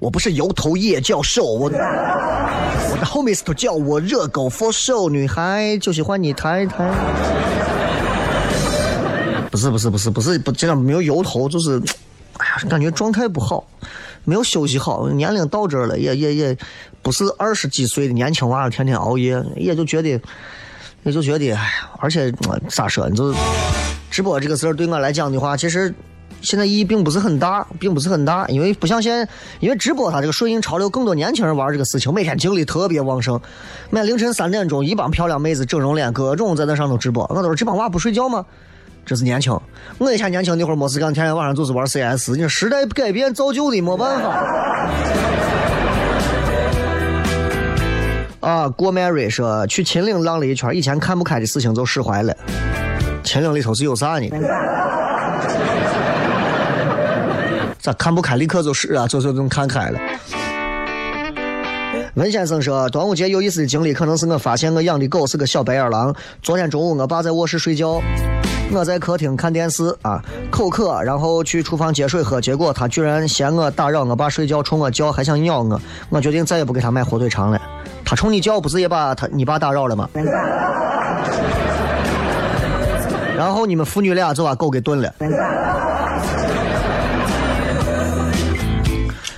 [0.00, 6.90] 我不是油头也叫瘦，我我的后面是都叫我热狗 for show，女孩就喜欢你太太。
[9.48, 11.80] 不是不是不是不是不，这样没有油头，就是
[12.38, 13.64] 哎呀，感觉状态不好，
[14.24, 16.58] 没有休息好，年龄到这了，也也也
[17.00, 20.20] 不是二十几岁的年轻娃儿，天天熬夜，也就觉得
[21.04, 21.60] 也就觉得哎呀，
[22.00, 22.32] 而且
[22.68, 23.32] 咋说，你就。”
[24.10, 25.94] 直播这个事儿对我来讲的话，其实
[26.40, 33.40] 现在意义并不是很大，并不是很大，因为不像现在，因为直播它这个顺应潮流，更多年轻人玩这个事情，每天精力特别旺盛。
[33.88, 37.24] 每凌晨三点钟，一帮漂亮妹子整容脸，各种在那上头直播。
[37.30, 38.44] 我都说这帮娃不睡觉吗？
[39.06, 39.56] 这是年轻。
[39.98, 42.32] 我以前年轻那会儿没事干，天天晚上就是玩 CS。
[42.32, 44.90] 你说时代改变造就的，没办法。
[48.40, 52.36] 啊，郭 Mary 说去秦岭浪了一圈，以前看不开的事情就释怀了。
[53.22, 54.28] 秦岭里头是有啥呢？
[57.78, 59.98] 咋看不开立刻就是啊，就就能看开了。
[62.14, 66.14] 文先生说，端午节有意思的经历可能是我发现我养的狗是个小白眼狼。
[66.42, 68.02] 昨天中午我爸在卧室睡觉，
[68.72, 75.80] 我在客厅看电视啊，口渴，然后去厨房接水喝，结果他居然嫌我打扰我爸睡觉，冲我叫，还想咬我。
[76.10, 77.58] 我决定再也不给他买火腿肠了。
[78.04, 80.08] 他冲你叫，不是也把他你爸打扰了吗？
[83.40, 85.14] 然后你们父女俩就把狗给炖了。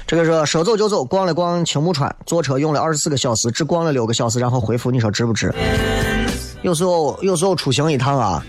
[0.04, 5.54] 这个说说走就走，逛了逛青木川，坐车用了二十四个小时，只逛了六个小时，然后回复你说值不值？
[6.62, 8.44] 有时候有时候出行一趟啊，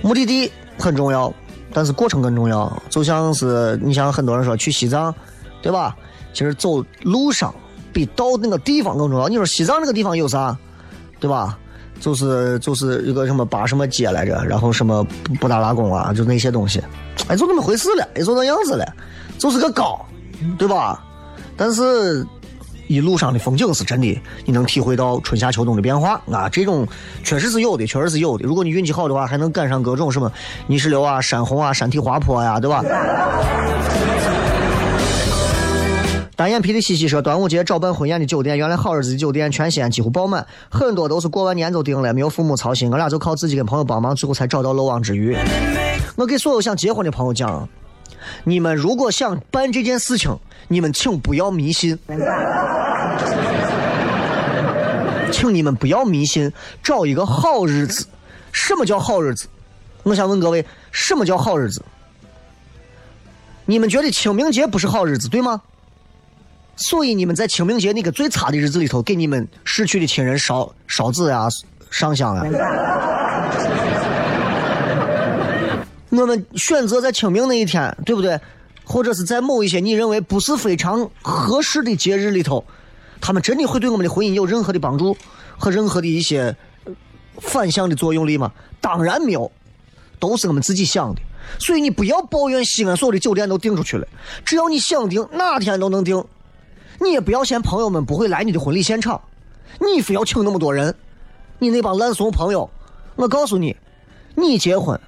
[0.00, 1.30] 目的地很重要，
[1.74, 2.72] 但是过程更重要。
[2.88, 5.14] 就像是你像很多人说去西藏，
[5.60, 5.94] 对吧？
[6.32, 7.54] 其实走路上
[7.92, 9.28] 比到那个地方更重要。
[9.28, 10.56] 你说西藏那个地方有啥，
[11.20, 11.58] 对吧？
[12.04, 15.02] 就是就是一个什么八什么街来着，然后什么
[15.40, 16.82] 布达拉宫啊，就那些东西，
[17.28, 18.84] 哎，就那么回事了，也就那样子了，
[19.38, 19.98] 就是个高。
[20.58, 21.02] 对吧？
[21.56, 22.26] 但是
[22.88, 26.48] 一路上的风景是真的，你能体会到春夏秋冬的变化啊！
[26.50, 26.86] 这种
[27.22, 28.44] 确实是有的，确实是有的。
[28.44, 30.30] 如果你运气好的话，还能赶上各种什么
[30.66, 32.84] 泥石流啊、山洪啊、山体滑坡呀，对吧？
[36.36, 45.36] 单眼皮的西西说，端午节找办婚宴的酒店，原来好日子的酒店全西安几乎爆满，很多都是过完年就定了，没有父母操心，我俩就靠自己跟朋友帮忙，最后才找到漏网之鱼。
[46.16, 47.68] 我给所有想结婚的朋友讲。
[48.42, 51.96] 你们如果想办这件事情，你们请不要迷信，
[55.30, 56.50] 请你们不要迷信，
[56.82, 58.06] 找一个好日子。
[58.50, 59.46] 什么叫好日子？
[60.02, 61.80] 我想问各位，什么叫好日子？
[63.66, 65.60] 你们觉得清明节不是好日子，对吗？
[66.76, 71.48] 所以你们在清明节那个最差的日子里头，给你们逝去的亲人烧烧纸呀、
[71.90, 72.44] 上香啊。
[76.10, 78.38] 我们选择在清明那一天，对不对？
[78.84, 82.64] 或者是在某一些你认为不是非常合适的节日里头，
[83.20, 85.16] 他们真的会对我们的婚姻有任何的帮助
[85.56, 86.54] 和任何的一些
[87.40, 88.52] 反向的作用力吗？
[88.80, 89.50] 当然没有，
[90.18, 91.20] 都是我们自己想的。
[91.58, 94.06] 所以你不要抱怨西安所有的酒店都订出去了，
[94.44, 96.24] 只要你想订，哪天都能订。
[97.04, 99.20] 你也不要嫌朋友们不会来你的婚礼现场，
[99.78, 100.94] 你非要请那么多人，
[101.58, 102.70] 你那帮烂怂朋友，
[103.14, 103.76] 我告诉你，
[104.34, 104.98] 你结婚。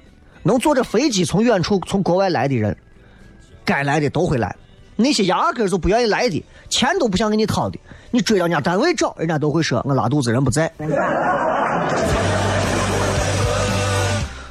[0.43, 2.77] 能坐着飞机从远处从国外来的人，
[3.65, 4.55] 该来的都会来；
[4.95, 7.77] 那些压根就不愿意来的，钱都不想给你掏的，
[8.13, 10.71] 你追到人家单位找，人家都会说：“我拉肚子，人不在。”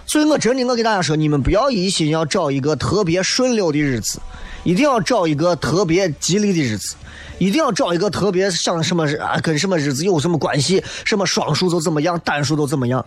[0.06, 4.20] 所以我真的，我给大家说，你们不要一心要找一个特别顺溜的日子，
[4.66, 6.98] 一定要找一个特别吉利的日子，
[7.38, 13.06] 一定要找一个特别想什么啊，跟什么日子有什么关系，什么双数就怎么样，单数都怎么样。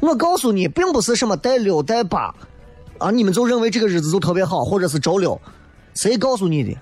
[0.00, 2.34] 我告诉你，并不是什么带六带八，
[2.98, 5.40] 啊，你们就认为这个日子就特别好，或者是周六，
[5.94, 6.76] 谁告诉你的？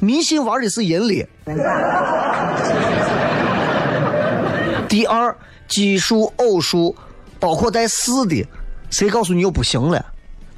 [0.00, 1.26] 迷信玩的是阴历。
[4.88, 5.34] 第二，
[5.68, 6.94] 奇数、偶数，
[7.40, 8.46] 包括带四的，
[8.90, 10.04] 谁告诉你又不行了？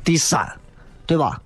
[0.04, 0.50] 第三，
[1.07, 1.40] 对吧？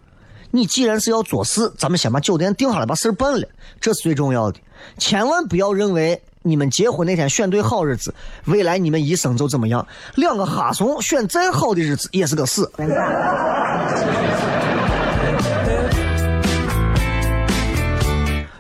[0.51, 3.49] 你既然是要做事，咱们先把酒店定下来，把事儿办了，
[3.81, 4.59] 这是最重要的。
[4.99, 6.21] 千万不要认为。
[6.43, 8.15] 你们结婚那天选对好日子，
[8.47, 9.87] 未来你们一生就怎么样？
[10.15, 12.73] 两个哈怂选再好的日子也是个死。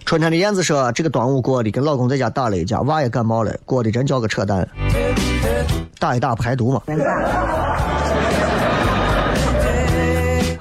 [0.05, 4.69] 春天的燕子说：“这个端午过的，跟老公在家打了一架，娃也感冒了，过的真叫个扯淡。
[5.99, 6.83] 打一打排毒嘛。”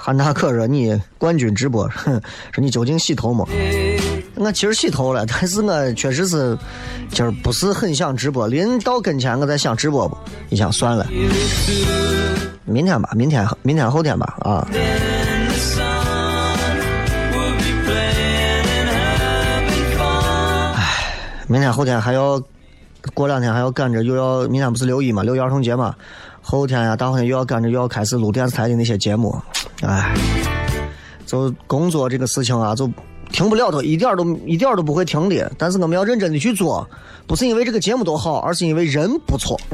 [0.09, 2.19] 汉娜可说：“你冠军直播， 哼，
[2.51, 3.47] 说你究竟洗头没？”
[4.33, 6.57] 我其实洗头了， 但是我确实是
[7.11, 8.47] 今儿不是很想直播。
[8.47, 10.17] 临到跟前，我在想直播不？
[10.49, 11.05] 你想算了，
[12.65, 14.67] 明天吧，明天明天后天吧，啊。
[20.75, 21.13] 唉，
[21.45, 22.41] 明天后天还要
[23.13, 25.93] 过两天还要赶着，又要明天不是六一嘛，六一儿童节嘛，
[26.41, 29.39] 后天呀，大后天又要赶着又要开始录电视台的那些节目，
[29.81, 30.13] 唉，
[31.25, 32.89] 就工作这个事情啊，就。
[33.31, 35.51] 停不了，都一点都一点都不会停的。
[35.55, 36.89] 但是我们要认真的去做，
[37.27, 39.55] 不是因为这个节目多好，而是因为人不错。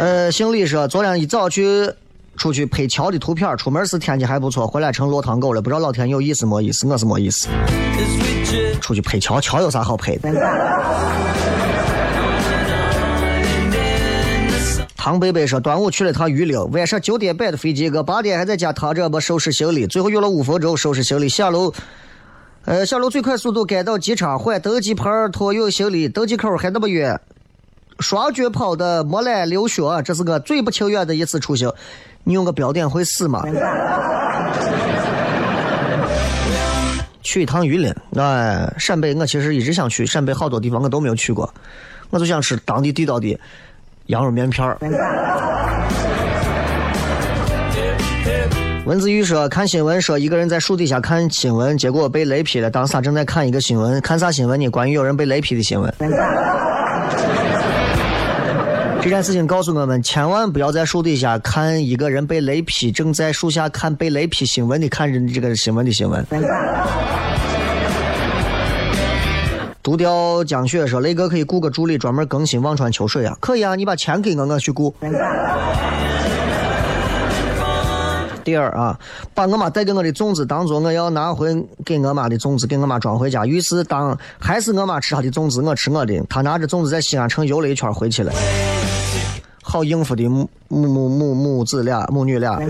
[0.00, 1.92] 呃，姓李说，昨天一早去
[2.38, 5.60] 出去拍桥的图片，出门时天气还不错，回来成落汤狗了。
[5.60, 6.86] 不知道老天有意思没意思？
[6.86, 7.46] 我是没意思。
[8.80, 10.30] 出去拍桥，桥有啥好拍的？
[15.02, 21.72] 唐贝贝说：“端午去了趟榆林，晚上九点半的飞机，我八点还在家躺着没收拾行李，最后用了五分钟收拾行李下楼。
[22.66, 27.18] 呃，下楼最快速度赶到机场换登机牌，托运行李，登机口还那么远，
[27.98, 31.72] 双脚跑的没来流血，这是我最不情愿的一次出行。
[32.22, 33.42] 你用个标点会死吗？
[37.22, 41.54] 去一趟榆林，哎，陕北我其实一直想去，陕北好多地方我都没有去过，
[42.10, 43.40] 我就想吃当地地道的。”
[44.10, 44.76] 羊肉面片儿。
[48.84, 52.68] 文字狱说看新闻说一个人在树底下看新闻，结果被雷劈了。
[52.68, 54.68] 当时他正在看一个新闻，看啥新闻呢？
[54.68, 55.94] 关于有人被雷劈的新闻。
[59.00, 66.26] 这件事情告诉我们，千万不要在树底下看一个人被雷劈，正在树下看被雷劈新闻的看人这个新闻的新闻。
[69.82, 73.34] 独钓江雪说：“雷哥可以雇个助理专门更新忘川秋水啊？
[73.40, 74.94] 可以啊，你把钱给我，我去雇。
[78.44, 78.98] ”第二啊，
[79.32, 83.46] 把我妈带给我的粽子当做我要拿回给我妈的粽子，给我妈装回家。
[83.46, 86.22] 于是当还是我妈吃她的粽子，我吃我的。
[86.28, 88.30] 她拿着粽子在西安城游了一圈回去了。
[89.62, 92.60] 好应付的母母母母母子俩母女俩。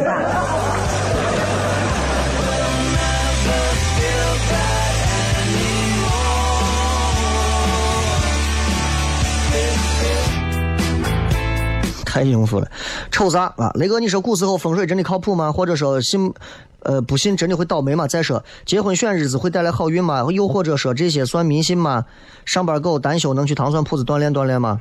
[12.11, 12.69] 太幸福了，
[13.13, 13.71] 瞅啥啊？
[13.77, 15.53] 雷哥，你说古时候风水真的靠谱吗？
[15.53, 16.35] 或者说信，
[16.81, 18.09] 呃，不信真的会倒霉吗？
[18.09, 20.27] 再说结婚选日子会带来好运吗？
[20.33, 22.05] 又或者说这些算迷信吗？
[22.45, 24.81] 上班狗单休能去糖蒜铺子锻炼锻炼吗？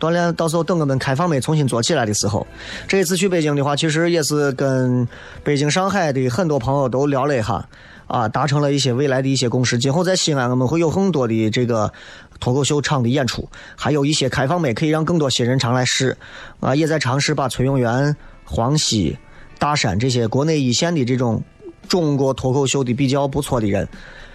[0.00, 2.46] 锻炼到时候等我们开放没重新做起来的时候，
[2.88, 5.06] 这一次去北京的话，其实也是跟
[5.42, 7.68] 北京、上海的很多朋友都聊了一下。
[8.06, 9.78] 啊，达成了一些未来的一些共识。
[9.78, 11.92] 今后在西安，我们会有很多的这个
[12.40, 16.16] 脱口秀场的演出，还有一些开放麦，可以让更多新人常来试。
[16.60, 19.16] 啊，也在尝试把崔永元、黄西、
[19.58, 21.42] 大山这些国内一线的这种
[21.88, 23.88] 中国脱口秀的比较不错的人，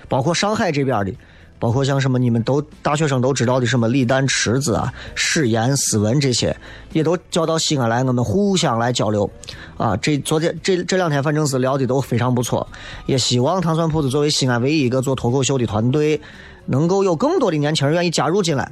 [0.07, 1.13] 包括上海这边的。
[1.59, 6.55] 包括像什么你们都大学生都知道的什么李诞、池子啊、史岩、斯文这些，
[6.93, 9.29] 也都叫到西安来，我们互相来交流。
[9.77, 12.65] 啊，这昨天这这两天反正是聊的都非常不错，
[13.05, 16.19] 也希望糖蒜铺子作为西安唯一一个做脱口秀的团队，
[16.65, 18.71] 能够有更多的年轻人愿意加入进来，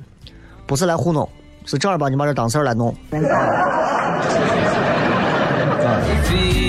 [0.66, 1.28] 不是来糊弄，
[1.66, 2.96] 是正儿八经把这当事儿来弄。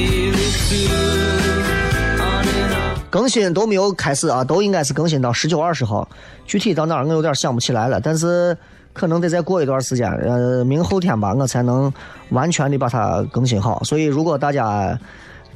[3.11, 6.07] 更新都没有开始啊，都应该是更新到十九、二十号，
[6.45, 8.57] 具体到哪儿我有点想不起来了，但是
[8.93, 11.91] 可能得再过一段时间，呃，明后天吧，我才能
[12.31, 13.83] 完全的把它更新好。
[13.83, 14.99] 所以如果大家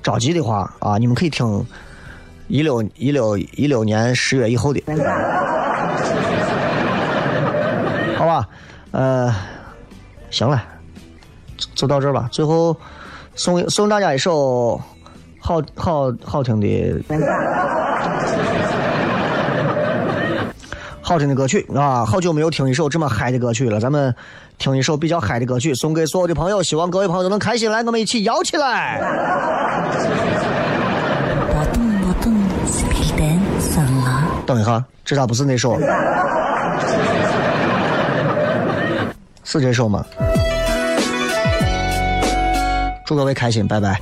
[0.03, 1.66] 着急的话啊，你们可以听
[2.48, 4.80] 一六一六一六年十月以后的，
[8.16, 8.48] 好吧？
[8.92, 9.34] 呃，
[10.30, 10.62] 行了，
[11.74, 12.28] 就到这儿吧。
[12.32, 12.74] 最后
[13.34, 14.80] 送送大家一首。
[15.45, 17.03] 好好好听的，
[21.01, 22.05] 好听的歌曲啊！
[22.07, 24.14] 好久没有听一首这么嗨的歌曲了，咱们
[24.57, 27.68] 听一首比较嗨的歌曲，送给所有的朋友，希望各位朋友都能开心。
[27.70, 29.03] 来，我们一起摇起来！
[34.47, 35.76] 等一下，这咋不是那首？
[39.43, 40.05] 是这首吗？
[43.05, 44.01] 祝各位开心，拜拜。